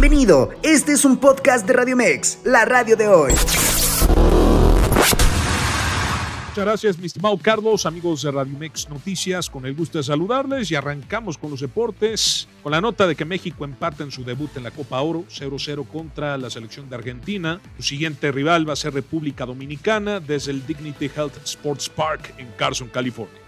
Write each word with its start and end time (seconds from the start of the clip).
Bienvenido, 0.00 0.50
este 0.62 0.92
es 0.92 1.04
un 1.04 1.16
podcast 1.16 1.66
de 1.66 1.72
Radio 1.72 1.96
Mex, 1.96 2.38
la 2.44 2.64
radio 2.64 2.96
de 2.96 3.08
hoy. 3.08 3.32
Muchas 6.50 6.54
gracias, 6.54 6.98
mi 6.98 7.06
estimado 7.06 7.36
Carlos, 7.36 7.84
amigos 7.84 8.22
de 8.22 8.30
Radio 8.30 8.56
Mex 8.56 8.88
Noticias, 8.88 9.50
con 9.50 9.66
el 9.66 9.74
gusto 9.74 9.98
de 9.98 10.04
saludarles 10.04 10.70
y 10.70 10.76
arrancamos 10.76 11.36
con 11.36 11.50
los 11.50 11.62
deportes, 11.62 12.46
con 12.62 12.70
la 12.70 12.80
nota 12.80 13.08
de 13.08 13.16
que 13.16 13.24
México 13.24 13.64
empata 13.64 14.04
en 14.04 14.12
su 14.12 14.22
debut 14.22 14.56
en 14.56 14.62
la 14.62 14.70
Copa 14.70 15.00
Oro 15.00 15.24
0-0 15.28 15.84
contra 15.88 16.38
la 16.38 16.48
selección 16.48 16.88
de 16.88 16.94
Argentina. 16.94 17.60
Su 17.78 17.82
siguiente 17.82 18.30
rival 18.30 18.68
va 18.68 18.74
a 18.74 18.76
ser 18.76 18.94
República 18.94 19.46
Dominicana 19.46 20.20
desde 20.20 20.52
el 20.52 20.64
Dignity 20.64 21.06
Health 21.06 21.38
Sports 21.44 21.88
Park 21.88 22.34
en 22.38 22.46
Carson, 22.56 22.86
California. 22.86 23.40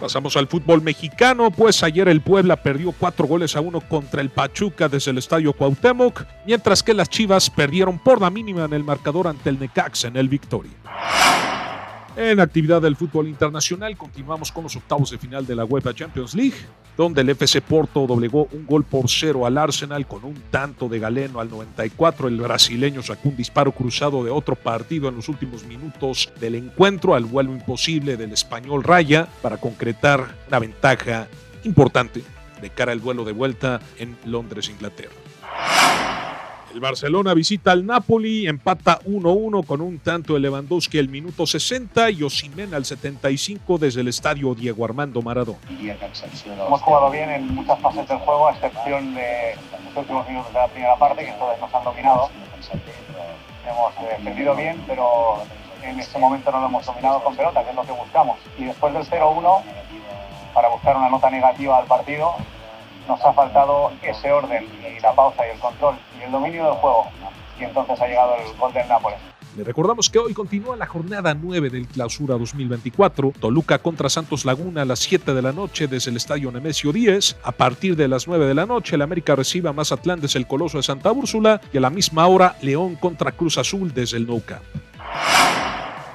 Pasamos 0.00 0.36
al 0.36 0.46
fútbol 0.46 0.80
mexicano, 0.80 1.50
pues 1.50 1.82
ayer 1.82 2.06
el 2.08 2.20
Puebla 2.20 2.56
perdió 2.56 2.92
cuatro 2.92 3.26
goles 3.26 3.56
a 3.56 3.60
uno 3.60 3.80
contra 3.80 4.20
el 4.20 4.30
Pachuca 4.30 4.88
desde 4.88 5.10
el 5.10 5.18
Estadio 5.18 5.52
Cuauhtémoc, 5.52 6.24
mientras 6.46 6.84
que 6.84 6.94
las 6.94 7.08
Chivas 7.08 7.50
perdieron 7.50 7.98
por 7.98 8.20
la 8.20 8.30
mínima 8.30 8.64
en 8.64 8.74
el 8.74 8.84
marcador 8.84 9.26
ante 9.26 9.50
el 9.50 9.58
Necaxa 9.58 10.06
en 10.06 10.16
el 10.16 10.28
Victoria. 10.28 10.72
En 12.20 12.40
actividad 12.40 12.82
del 12.82 12.96
fútbol 12.96 13.28
internacional, 13.28 13.96
continuamos 13.96 14.50
con 14.50 14.64
los 14.64 14.74
octavos 14.74 15.12
de 15.12 15.18
final 15.18 15.46
de 15.46 15.54
la 15.54 15.64
UEFA 15.64 15.94
Champions 15.94 16.34
League, 16.34 16.56
donde 16.96 17.20
el 17.20 17.28
FC 17.28 17.62
Porto 17.62 18.08
doblegó 18.08 18.48
un 18.50 18.66
gol 18.66 18.82
por 18.82 19.08
cero 19.08 19.46
al 19.46 19.56
Arsenal 19.56 20.04
con 20.04 20.24
un 20.24 20.34
tanto 20.50 20.88
de 20.88 20.98
Galeno 20.98 21.38
al 21.38 21.48
94. 21.48 22.26
El 22.26 22.40
brasileño 22.40 23.04
sacó 23.04 23.28
un 23.28 23.36
disparo 23.36 23.70
cruzado 23.70 24.24
de 24.24 24.32
otro 24.32 24.56
partido 24.56 25.08
en 25.08 25.14
los 25.14 25.28
últimos 25.28 25.64
minutos 25.64 26.32
del 26.40 26.56
encuentro 26.56 27.14
al 27.14 27.24
vuelo 27.24 27.52
imposible 27.52 28.16
del 28.16 28.32
español 28.32 28.82
Raya 28.82 29.28
para 29.40 29.58
concretar 29.58 30.34
una 30.48 30.58
ventaja 30.58 31.28
importante 31.62 32.24
de 32.60 32.70
cara 32.70 32.90
al 32.90 32.98
vuelo 32.98 33.22
de 33.22 33.32
vuelta 33.32 33.80
en 33.96 34.16
Londres, 34.24 34.68
Inglaterra. 34.68 35.27
El 36.74 36.80
Barcelona 36.80 37.32
visita 37.32 37.72
al 37.72 37.86
Napoli, 37.86 38.46
empata 38.46 39.00
1-1 39.00 39.64
con 39.64 39.80
un 39.80 39.98
tanto 40.00 40.34
de 40.34 40.40
Lewandowski 40.40 40.98
al 40.98 41.08
minuto 41.08 41.46
60 41.46 42.10
y 42.10 42.22
Osimhen 42.22 42.74
al 42.74 42.84
75 42.84 43.78
desde 43.78 44.02
el 44.02 44.08
estadio 44.08 44.54
Diego 44.54 44.84
Armando 44.84 45.22
Maradona. 45.22 45.58
Hemos 45.70 46.82
jugado 46.82 47.10
bien 47.10 47.30
en 47.30 47.54
muchas 47.54 47.80
fases 47.80 48.06
del 48.06 48.18
juego, 48.18 48.48
a 48.48 48.52
excepción 48.52 49.14
de 49.14 49.54
los 49.86 49.96
últimos 49.96 50.28
minutos 50.28 50.52
de 50.52 50.58
la 50.58 50.68
primera 50.68 50.96
parte, 50.96 51.24
que 51.24 51.32
todos 51.32 51.58
nos 51.58 51.74
han 51.74 51.84
dominado. 51.84 52.28
Hemos 53.66 53.92
eh, 53.96 54.16
defendido 54.18 54.54
bien, 54.54 54.84
pero 54.86 55.42
en 55.82 55.98
este 55.98 56.18
momento 56.18 56.50
no 56.52 56.60
lo 56.60 56.66
hemos 56.66 56.84
dominado 56.84 57.24
con 57.24 57.34
pelota, 57.34 57.64
que 57.64 57.70
es 57.70 57.76
lo 57.76 57.82
que 57.82 57.92
buscamos. 57.92 58.38
Y 58.58 58.64
después 58.64 58.92
del 58.92 59.04
0-1, 59.04 59.62
para 60.52 60.68
buscar 60.68 60.96
una 60.96 61.08
nota 61.08 61.30
negativa 61.30 61.78
al 61.78 61.86
partido, 61.86 62.34
nos 63.08 63.24
ha 63.24 63.32
faltado 63.32 63.90
ese 64.02 64.30
orden 64.30 64.64
y 64.64 65.00
la 65.00 65.14
pausa 65.14 65.46
y 65.46 65.50
el 65.50 65.58
control 65.58 65.96
y 66.18 66.22
el 66.22 66.30
dominio 66.30 66.66
del 66.66 66.74
juego. 66.74 67.06
Y 67.58 67.64
entonces 67.64 68.00
ha 68.00 68.06
llegado 68.06 68.34
el 68.36 68.56
gol 68.56 68.72
del 68.72 68.86
Nápoles. 68.86 69.18
Le 69.56 69.64
recordamos 69.64 70.08
que 70.08 70.20
hoy 70.20 70.34
continúa 70.34 70.76
la 70.76 70.86
jornada 70.86 71.34
9 71.34 71.70
del 71.70 71.88
Clausura 71.88 72.36
2024. 72.36 73.32
Toluca 73.40 73.80
contra 73.80 74.08
Santos 74.08 74.44
Laguna 74.44 74.82
a 74.82 74.84
las 74.84 75.00
7 75.00 75.34
de 75.34 75.42
la 75.42 75.52
noche 75.52 75.88
desde 75.88 76.12
el 76.12 76.16
Estadio 76.16 76.52
Nemesio 76.52 76.92
10. 76.92 77.38
A 77.42 77.50
partir 77.50 77.96
de 77.96 78.06
las 78.06 78.28
9 78.28 78.46
de 78.46 78.54
la 78.54 78.66
noche, 78.66 78.94
el 78.94 79.02
América 79.02 79.34
recibe 79.34 79.68
a 79.68 79.72
Mazatlán 79.72 80.20
desde 80.20 80.38
el 80.38 80.46
Coloso 80.46 80.76
de 80.76 80.84
Santa 80.84 81.10
Úrsula. 81.10 81.60
Y 81.72 81.78
a 81.78 81.80
la 81.80 81.90
misma 81.90 82.28
hora, 82.28 82.56
León 82.62 82.94
contra 82.94 83.32
Cruz 83.32 83.58
Azul 83.58 83.92
desde 83.92 84.18
el 84.18 84.28
Nou 84.28 84.40
Camp. 84.44 84.62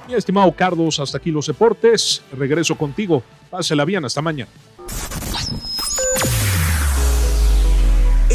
Mi 0.08 0.14
estimado 0.14 0.50
Carlos, 0.52 0.98
hasta 1.00 1.18
aquí 1.18 1.30
los 1.30 1.46
deportes. 1.46 2.22
Regreso 2.38 2.76
contigo. 2.76 3.22
Pásela 3.50 3.84
bien, 3.84 4.04
hasta 4.06 4.22
mañana. 4.22 4.50